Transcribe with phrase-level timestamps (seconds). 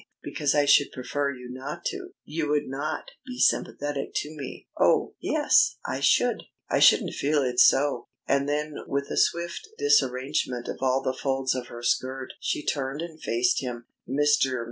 [0.23, 2.09] "Because I should prefer you not to.
[2.25, 7.59] You would not be sympathetic to me." "Oh, yes, I should." "I shouldn't feel it
[7.59, 12.65] so." And then with a swift disarrangement of all the folds of her skirt she
[12.65, 13.85] turned and faced him.
[14.09, 14.59] "Mr.